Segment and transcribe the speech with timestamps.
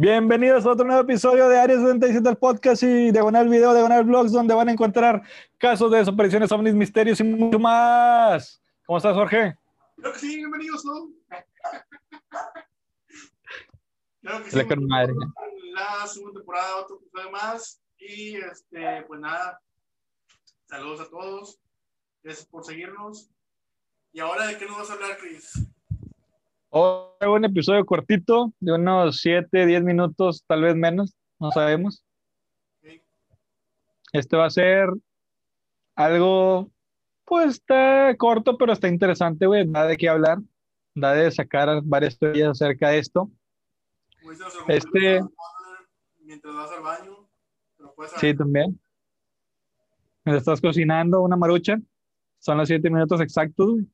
[0.00, 4.30] Bienvenidos a otro nuevo episodio de Área 77 del podcast y Diagonal Video, Diagonal Blogs,
[4.30, 5.24] donde van a encontrar
[5.58, 8.62] casos de desapariciones, ovnis, misterios y mucho más.
[8.86, 9.58] ¿Cómo estás, Jorge?
[9.96, 11.10] Creo que sí, bienvenidos, ¿no?
[14.20, 14.64] Claro que sí.
[14.68, 15.12] Con madre.
[15.74, 17.82] La segunda temporada, otro episodio más.
[17.98, 19.60] Y este, pues nada,
[20.68, 21.58] saludos a todos.
[22.22, 23.32] Gracias por seguirnos.
[24.12, 25.50] ¿Y ahora de qué nos vas a hablar, Chris?
[26.70, 32.04] Hoy un episodio cortito, de unos 7, 10 minutos, tal vez menos, no sabemos.
[34.12, 34.90] Este va a ser
[35.94, 36.70] algo,
[37.24, 39.66] pues está corto, pero está interesante, güey.
[39.66, 40.38] Da de qué hablar,
[40.94, 43.30] da de sacar varias teorías acerca de esto.
[44.68, 45.20] Este-
[46.20, 47.28] Mientras vas al baño,
[47.78, 48.78] pero puedes Sí, también.
[50.24, 51.78] Me estás cocinando una marucha.
[52.38, 53.86] Son los 7 minutos exactos, güey.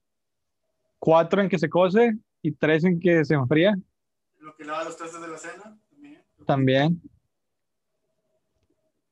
[0.98, 3.74] Cuatro en que se cose y tres en que se enfría.
[4.40, 5.78] lo que lava los trastes de la cena.
[5.90, 6.22] También.
[6.46, 7.02] También.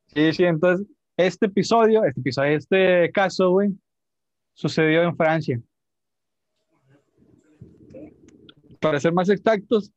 [0.08, 3.70] Sí, sí, entonces, este episodio, este episodio, este caso, güey,
[4.52, 5.58] sucedió en Francia.
[8.78, 9.90] Para ser más exactos,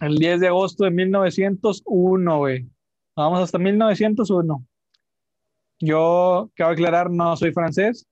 [0.00, 2.68] el 10 de agosto de 1901, güey.
[3.14, 4.66] Vamos hasta 1901.
[5.78, 8.08] Yo, cabe aclarar, no soy francés,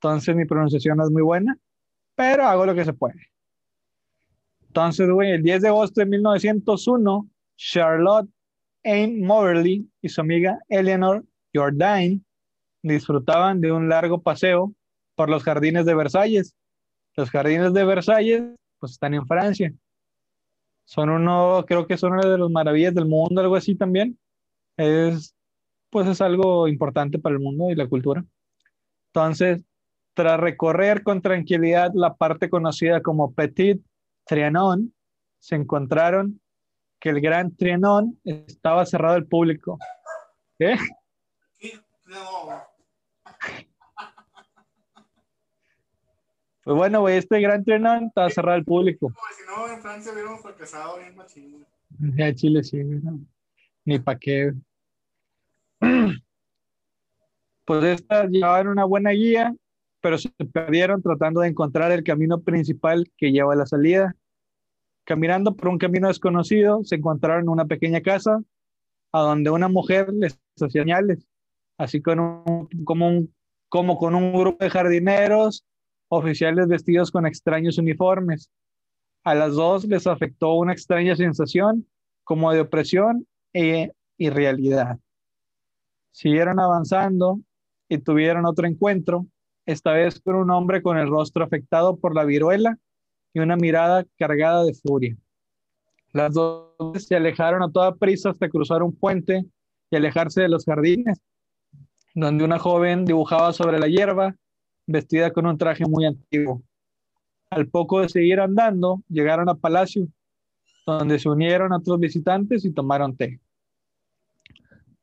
[0.00, 1.56] entonces mi pronunciación no es muy buena,
[2.16, 3.28] pero hago lo que se puede.
[4.68, 8.28] Entonces, güey, el 10 de agosto de 1901, Charlotte
[8.84, 11.24] Anne Moberly y su amiga Eleanor
[11.54, 12.24] Jourdain
[12.82, 14.72] disfrutaban de un largo paseo
[15.14, 16.54] por los jardines de Versalles.
[17.16, 18.42] Los jardines de Versalles,
[18.78, 19.72] pues están en Francia.
[20.84, 24.18] Son uno, creo que son una de las maravillas del mundo, algo así también.
[24.76, 25.34] Es,
[25.90, 28.24] pues es algo importante para el mundo y la cultura.
[29.12, 29.64] Entonces,
[30.14, 33.82] tras recorrer con tranquilidad la parte conocida como Petit
[34.28, 34.94] Trianon,
[35.38, 36.40] se encontraron
[37.00, 39.78] que el Gran Trianon estaba cerrado al público.
[40.58, 40.76] ¿Qué?
[41.58, 41.72] Sí,
[42.06, 42.64] no,
[46.62, 49.06] Pues bueno, güey, este Gran Trianon estaba cerrado al público.
[49.06, 51.66] como si no, en Francia hubiéramos fracasado bien machín.
[52.16, 53.20] Ya Chile sí, güey, no.
[53.84, 54.52] Ni pa' qué.
[57.64, 59.54] Pues estas llevaban una buena guía,
[60.00, 64.16] pero se perdieron tratando de encontrar el camino principal que lleva a la salida.
[65.08, 68.42] Caminando por un camino desconocido, se encontraron una pequeña casa
[69.10, 71.26] a donde una mujer les hacía señales,
[71.78, 73.26] así con un- como,
[73.70, 75.64] como con un grupo de jardineros,
[76.08, 78.50] oficiales vestidos con extraños uniformes.
[79.24, 81.86] A las dos les afectó una extraña sensación
[82.22, 84.98] como de opresión e irrealidad.
[86.12, 87.40] Siguieron avanzando
[87.88, 89.26] y tuvieron otro encuentro,
[89.64, 92.76] esta vez con un hombre con el rostro afectado por la viruela
[93.32, 95.16] y una mirada cargada de furia.
[96.12, 99.44] Las dos se alejaron a toda prisa hasta cruzar un puente
[99.90, 101.20] y alejarse de los jardines,
[102.14, 104.34] donde una joven dibujaba sobre la hierba,
[104.86, 106.62] vestida con un traje muy antiguo.
[107.50, 110.08] Al poco de seguir andando, llegaron al palacio,
[110.86, 113.40] donde se unieron a otros visitantes y tomaron té.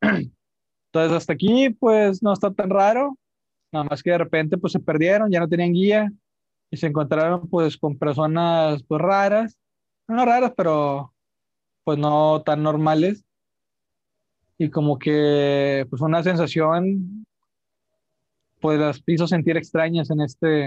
[0.00, 3.16] Entonces, hasta aquí, pues no está tan raro,
[3.72, 6.12] nada más que de repente, pues se perdieron, ya no tenían guía
[6.70, 9.58] y se encontraron, pues, con personas, pues, raras,
[10.08, 11.12] no raras, pero,
[11.84, 13.24] pues, no tan normales.
[14.58, 17.26] Y como que, pues, una sensación,
[18.60, 20.66] pues, las hizo sentir extrañas en este,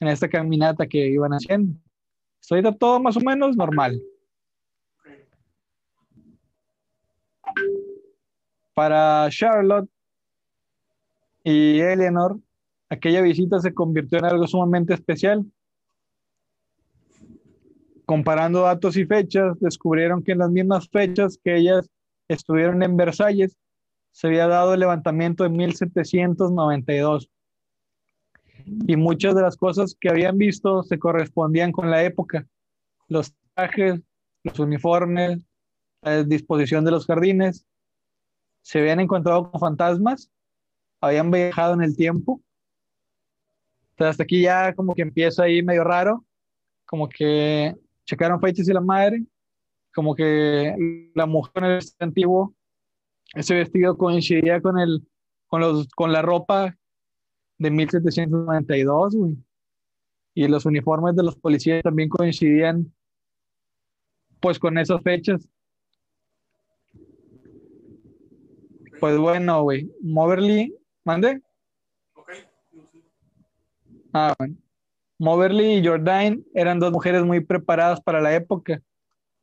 [0.00, 1.78] en esta caminata que iban haciendo.
[2.40, 4.00] Estoy de todo más o menos normal.
[8.74, 9.88] Para Charlotte
[11.44, 12.38] y Eleanor,
[12.90, 15.44] aquella visita se convirtió en algo sumamente especial.
[18.06, 21.90] Comparando datos y fechas, descubrieron que en las mismas fechas que ellas
[22.28, 23.56] estuvieron en Versalles,
[24.10, 27.30] se había dado el levantamiento de 1792.
[28.86, 32.46] Y muchas de las cosas que habían visto se correspondían con la época.
[33.08, 34.00] Los trajes,
[34.44, 35.40] los uniformes,
[36.02, 37.66] la disposición de los jardines,
[38.62, 40.30] se habían encontrado con fantasmas,
[41.00, 42.40] habían viajado en el tiempo.
[43.94, 46.24] Entonces hasta aquí ya como que empieza ahí medio raro,
[46.84, 49.24] como que checaron fechas y la madre,
[49.94, 52.54] como que la mujer en el antiguo,
[53.34, 55.06] ese vestido coincidía con el,
[55.46, 56.76] con los, con la ropa
[57.58, 59.36] de 1792, güey.
[60.34, 62.92] Y los uniformes de los policías también coincidían
[64.40, 65.48] pues con esas fechas.
[68.98, 70.74] Pues bueno, güey, Moverly,
[71.04, 71.40] mande.
[74.14, 74.56] Ah, bueno.
[75.18, 78.80] Moverly y Jordain eran dos mujeres muy preparadas para la época.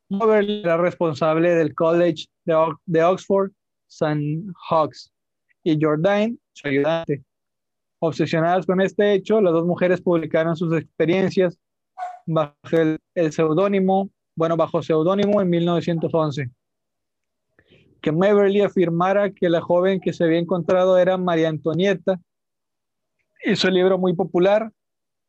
[0.08, 3.50] Moberly era responsable del College de, Oxford,
[3.88, 4.44] St.
[4.68, 5.12] Hawks,
[5.62, 7.22] y Jordan, su ayudante.
[8.00, 11.58] Obsesionadas con este hecho, las dos mujeres publicaron sus experiencias
[12.26, 16.50] bajo el, seudónimo, bueno, bajo seudónimo en 1911.
[18.00, 22.18] Que Moberly afirmara que la joven que se había encontrado era María Antonieta,
[23.44, 24.72] hizo el libro muy popular.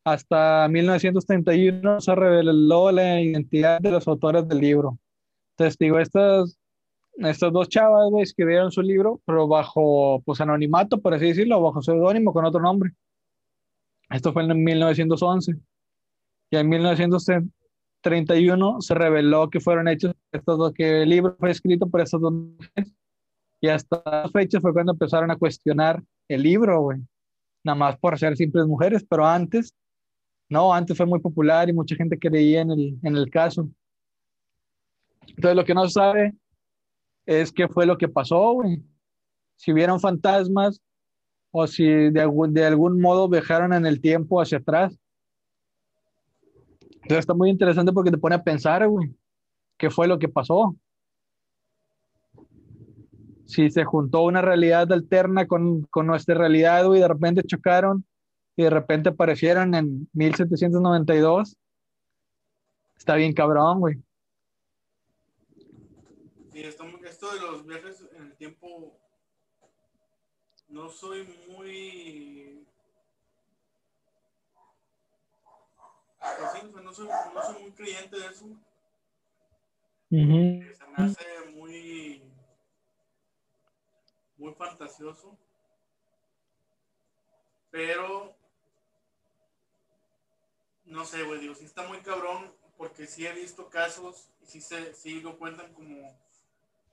[0.06, 4.98] Hasta 1931 se reveló la identidad de los autores del libro.
[5.52, 6.60] Entonces, digo, estas,
[7.18, 12.34] estas dos chavas escribieron su libro, pero bajo pues, anonimato, por así decirlo, bajo seudónimo
[12.34, 12.92] con otro nombre.
[14.10, 15.56] Esto fue en 1911.
[16.52, 21.90] Y en 1931 se reveló que fueron hechos estos dos, que el libro fue escrito
[21.90, 22.92] por estas dos mujeres.
[23.62, 27.00] Y hasta la fecha fue cuando empezaron a cuestionar el libro, güey
[27.64, 29.74] nada más por ser simples mujeres, pero antes,
[30.50, 33.70] no, antes fue muy popular y mucha gente creía en el, en el caso.
[35.28, 36.34] Entonces lo que no se sabe
[37.26, 38.84] es qué fue lo que pasó, güey.
[39.56, 40.82] Si hubieron fantasmas
[41.52, 44.98] o si de algún, de algún modo viajaron en el tiempo hacia atrás.
[46.96, 49.16] Entonces está muy interesante porque te pone a pensar, güey,
[49.78, 50.76] qué fue lo que pasó
[53.54, 58.06] si se juntó una realidad alterna con, con nuestra realidad, y de repente chocaron
[58.56, 61.58] y de repente aparecieron en 1792,
[62.96, 63.96] está bien cabrón, güey.
[66.52, 69.00] Sí, esto, esto de los viajes en el tiempo,
[70.68, 72.68] no soy muy...
[76.72, 78.46] Pues no, soy, no soy muy creyente de eso.
[80.10, 82.23] Se me hace muy
[84.44, 85.38] muy fantasioso.
[87.72, 88.36] Pero,
[90.84, 94.62] no sé, güey, digo, sí está muy cabrón, porque sí he visto casos y sí,
[94.62, 96.20] se, sí lo cuentan como,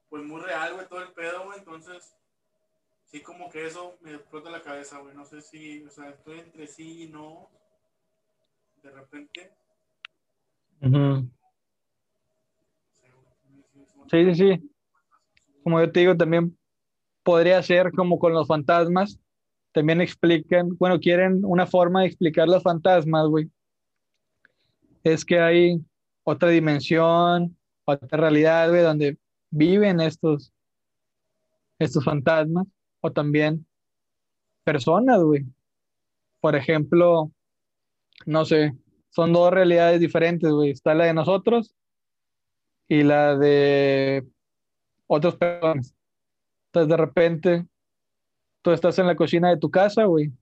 [0.08, 2.16] pues muy real, güey, todo el pedo, entonces,
[3.06, 6.38] sí como que eso me explota la cabeza, güey, no sé si, o sea, estoy
[6.38, 7.50] entre sí y no,
[8.82, 9.52] de repente.
[14.08, 14.70] Sí, sí, sí.
[15.62, 16.56] Como yo te digo, también
[17.30, 19.20] podría ser como con los fantasmas.
[19.70, 23.48] También explican, bueno, quieren una forma de explicar los fantasmas, güey.
[25.04, 25.80] Es que hay
[26.24, 29.16] otra dimensión, otra realidad, güey, donde
[29.48, 30.52] viven estos,
[31.78, 32.66] estos fantasmas,
[33.00, 33.64] o también
[34.64, 35.46] personas, güey.
[36.40, 37.30] Por ejemplo,
[38.26, 38.74] no sé,
[39.10, 40.70] son dos realidades diferentes, güey.
[40.70, 41.76] Está la de nosotros
[42.88, 44.26] y la de
[45.06, 45.94] otras personas.
[46.70, 47.66] Entonces de repente
[48.62, 50.32] tú estás en la cocina de tu casa, güey.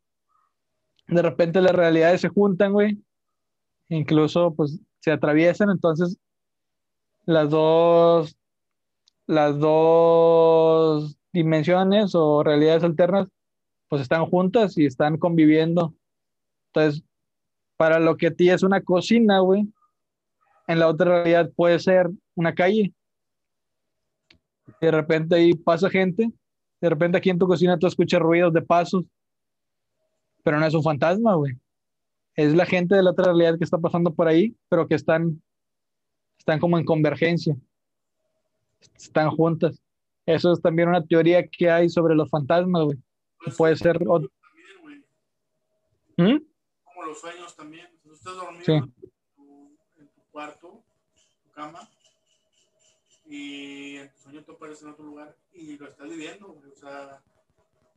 [1.06, 3.02] De repente las realidades se juntan, güey.
[3.88, 6.18] Incluso pues se atraviesan, entonces
[7.24, 8.36] las dos
[9.26, 13.28] las dos dimensiones o realidades alternas
[13.88, 15.94] pues están juntas y están conviviendo.
[16.68, 17.02] Entonces,
[17.78, 19.66] para lo que a ti es una cocina, güey,
[20.66, 22.92] en la otra realidad puede ser una calle
[24.80, 26.30] de repente ahí pasa gente,
[26.80, 29.04] de repente aquí en tu cocina tú escuchas ruidos de pasos,
[30.42, 31.54] pero no es un fantasma, güey.
[32.34, 35.42] Es la gente de la otra realidad que está pasando por ahí, pero que están,
[36.38, 37.56] están como en convergencia,
[38.96, 39.82] están juntas.
[40.24, 42.98] Eso es también una teoría que hay sobre los fantasmas, güey.
[43.56, 44.30] Puede ser otro.
[46.16, 46.38] ¿Mm?
[46.84, 47.86] Como los sueños también.
[48.12, 48.92] Estás dormido en,
[50.08, 50.82] tu, cuarto,
[51.44, 51.88] tu cama,
[53.28, 57.22] y en tu sueño tú apareces en otro lugar y lo estás viviendo, o sea,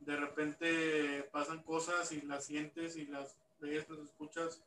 [0.00, 4.62] de repente pasan cosas y las sientes y las ves, las escuchas,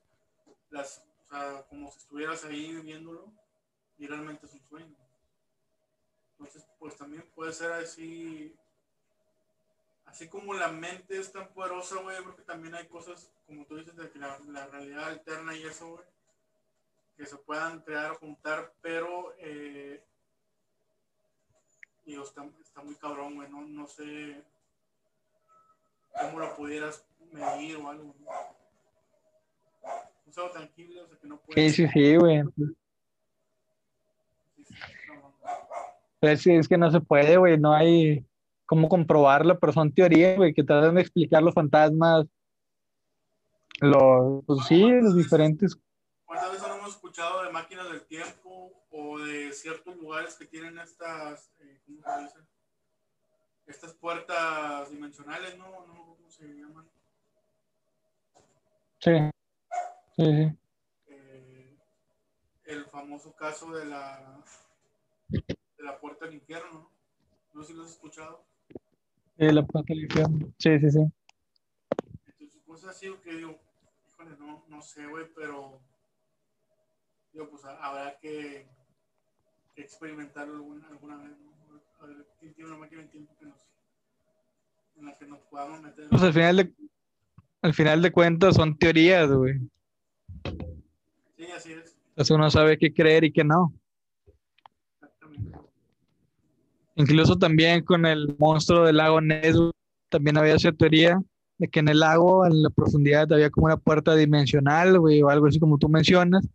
[0.72, 3.32] las, o sea, como si estuvieras ahí viviéndolo
[4.00, 4.96] y realmente es un sueño.
[6.32, 8.56] Entonces, pues también puede ser así,
[10.06, 13.96] así como la mente es tan poderosa, güey, creo también hay cosas, como tú dices,
[13.96, 16.06] de que la, la realidad alterna y eso, güey,
[17.18, 20.04] que se puedan crear juntar, pero eh,
[22.06, 23.50] y está, está muy cabrón, güey.
[23.50, 24.44] No, no sé
[26.22, 28.16] cómo lo pudieras medir o algo.
[30.26, 31.76] Un sábado tranquilo, o sea que no puedes.
[31.76, 32.44] Sí, sí, sí, güey.
[36.22, 37.58] Es, es que no se puede, güey.
[37.58, 38.26] No hay
[38.66, 42.26] cómo comprobarlo, pero son teorías, güey, que tratan de explicar los fantasmas.
[43.82, 45.78] Los, pues sí, los diferentes.
[46.26, 50.78] ¿Cuántas veces no hemos escuchado de máquinas del tiempo o de ciertos lugares que tienen
[50.80, 51.50] estas
[53.66, 55.86] estas puertas dimensionales, ¿no?
[55.88, 56.18] ¿no?
[56.18, 56.86] ¿Cómo se llaman?
[59.00, 59.12] Sí.
[60.18, 60.58] Sí, sí.
[61.08, 61.78] Eh,
[62.66, 64.44] el famoso caso de la
[65.78, 66.92] la puerta al infierno.
[67.54, 68.44] No sé si lo has escuchado.
[69.38, 70.54] Eh, la puerta al infierno.
[70.60, 71.00] Sí, sí, sí.
[72.28, 73.58] Entonces, cosas así que digo,
[74.10, 75.80] híjole, no, no sé, güey, pero
[77.36, 78.66] digo, pues habrá que,
[79.76, 81.82] experimentarlo alguna, alguna vez, ¿no?
[82.00, 83.58] A ver, tiene una máquina de tiempo que nos,
[84.96, 86.08] en la que nos podamos meter.
[86.10, 86.74] Pues al final de,
[87.62, 89.60] al final de cuentas son teorías, güey.
[91.38, 91.98] Sí, así es.
[92.10, 93.74] Entonces uno sabe qué creer y qué no.
[95.02, 95.60] Exactamente.
[96.96, 99.58] Incluso también con el monstruo del lago Ness,
[100.08, 101.22] también había esa teoría
[101.58, 105.30] de que en el lago, en la profundidad, había como una puerta dimensional, güey, o
[105.30, 106.48] algo así como tú mencionas,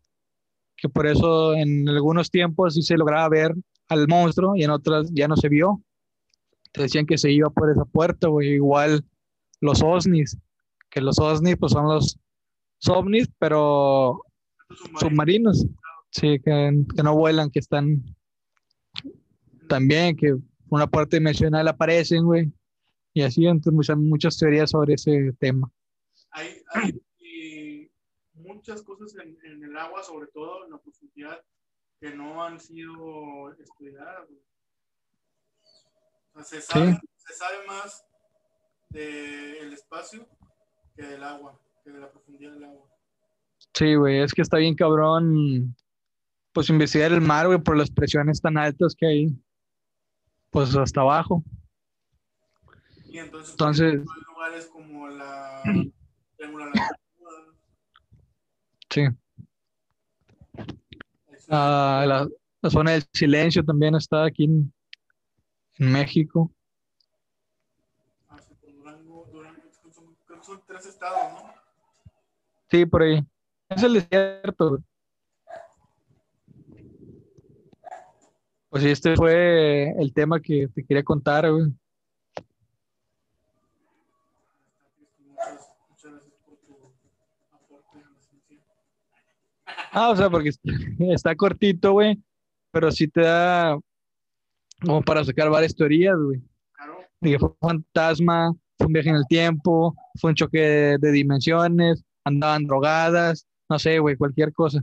[0.80, 3.54] que por eso en algunos tiempos sí se lograba ver
[3.88, 5.82] al monstruo y en otras ya no se vio.
[6.72, 9.04] Te decían que se iba por esa puerta, igual
[9.60, 10.38] los OSNIs,
[10.88, 12.18] que los OSNIs pues son los
[12.88, 14.22] ovnis, pero
[14.98, 15.66] submarinos,
[16.10, 18.02] sí, que, que no vuelan, que están
[19.68, 20.34] también, que
[20.68, 22.50] una parte dimensional aparecen, güey,
[23.12, 25.70] y así, entonces muchas, muchas teorías sobre ese tema.
[26.30, 27.00] Hay, hay
[28.60, 31.42] muchas cosas en, en el agua, sobre todo en la profundidad,
[31.98, 34.28] que no han sido estudiadas.
[34.28, 34.40] güey.
[36.34, 38.04] O sea, se, sabe, se sabe más
[38.90, 40.28] del espacio
[40.94, 42.86] que del agua, que de la profundidad del agua.
[43.72, 45.74] Sí, güey, es que está bien cabrón,
[46.52, 49.28] pues investigar el mar, güey, por las presiones tan altas que hay,
[50.50, 51.42] pues hasta abajo.
[53.06, 55.62] Y entonces, Entonces- hay lugares como la
[58.90, 59.02] Sí.
[61.48, 62.28] Ah, la,
[62.62, 64.72] la zona del silencio también está aquí en,
[65.78, 66.52] en México.
[68.28, 68.36] Ah,
[70.42, 70.62] son.
[72.70, 73.24] Sí, por ahí.
[73.68, 74.82] Es el desierto.
[78.68, 81.64] Pues sí, este fue el tema que te quería contar, güey.
[85.18, 86.92] Muchas, muchas gracias por tu
[87.50, 88.58] aporte a la ciencia.
[89.92, 90.50] Ah, o sea, porque
[90.98, 92.18] está cortito, güey,
[92.70, 93.78] pero sí te da
[94.84, 96.40] como para sacar varias teorías, güey.
[96.72, 100.58] Claro, De que fue un fantasma, fue un viaje en el tiempo, fue un choque
[100.58, 104.82] de, de dimensiones, andaban drogadas, no sé, güey, cualquier cosa.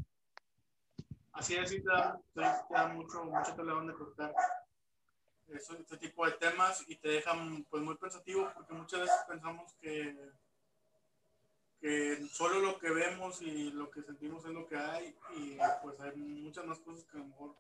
[1.34, 4.34] así es, sí te da, te, te da mucho, mucho donde cortar.
[5.48, 9.74] Eso, este tipo de temas y te dejan pues muy pensativo porque muchas veces pensamos
[9.80, 10.14] que,
[11.80, 16.00] que solo lo que vemos y lo que sentimos es lo que hay y pues
[16.00, 17.56] hay muchas más cosas que a lo mejor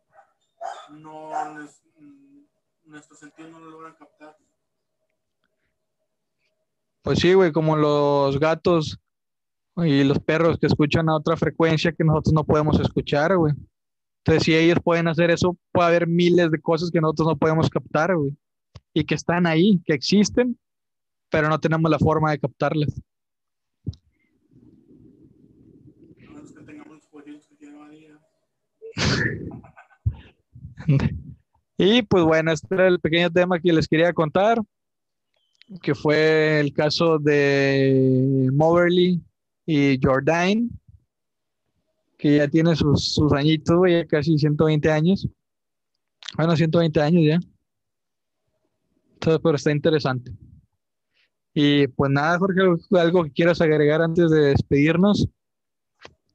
[0.91, 2.41] no nues- mm,
[2.85, 4.35] nuestros sentidos no lo logran captar.
[7.03, 8.99] Pues sí, güey, como los gatos
[9.77, 13.53] y los perros que escuchan a otra frecuencia que nosotros no podemos escuchar, güey.
[14.19, 17.69] Entonces, si ellos pueden hacer eso, puede haber miles de cosas que nosotros no podemos
[17.69, 18.35] captar, güey.
[18.93, 20.59] Y que están ahí, que existen,
[21.29, 22.99] pero no tenemos la forma de captarlas.
[26.17, 28.19] A menos que tengamos los pollitos que tiene María.
[31.79, 34.59] Y pues bueno, este era el pequeño tema que les quería contar,
[35.79, 39.21] que fue el caso de Moverly
[39.63, 40.71] y Jordan,
[42.17, 45.27] que ya tiene sus, sus añitos, ya casi 120 años.
[46.35, 47.39] Bueno, 120 años ya.
[49.13, 50.31] Entonces, pero está interesante.
[51.53, 55.27] Y pues nada, Jorge, algo que quieras agregar antes de despedirnos.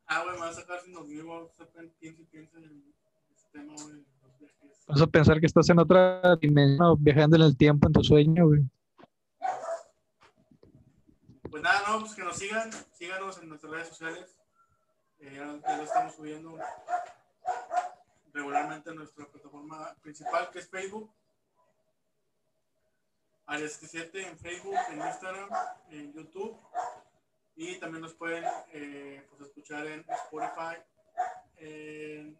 [0.06, 1.68] Ah, güey, me vas a sacar sin dormir, voy a estar
[2.00, 2.84] piensa y piensa en
[3.34, 4.71] este tema, güey, los viajes.
[4.86, 8.48] Vas a pensar que estás en otra dimensión, viajando en el tiempo en tu sueño.
[11.50, 14.36] Pues nada, no, pues que nos sigan, síganos en nuestras redes sociales.
[15.20, 16.58] Eh, ya, estamos subiendo
[18.32, 21.12] regularmente en nuestra plataforma principal, que es Facebook.
[23.46, 25.48] Área 77 en Facebook, en Instagram,
[25.90, 26.58] en YouTube.
[27.54, 30.82] Y también nos pueden eh, pues, escuchar en Spotify,
[31.58, 32.38] en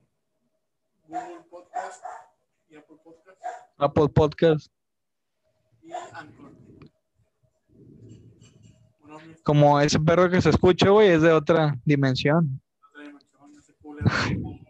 [1.06, 2.02] Google Podcast
[2.72, 3.38] y Apple Podcast
[3.78, 4.72] Apple Podcast.
[5.82, 6.52] y Anchor.
[9.00, 12.60] Bueno, Como ese perro que se escucha, güey, es de otra dimensión.
[12.90, 14.10] otra dimensión, ese culero.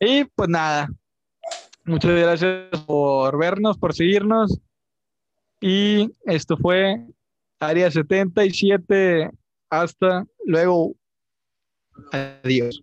[0.00, 0.88] Y pues nada.
[1.84, 4.60] Muchas gracias por vernos, por seguirnos.
[5.60, 7.06] Y esto fue
[7.58, 9.30] Área 77.
[9.70, 10.94] Hasta luego.
[12.12, 12.82] Adiós.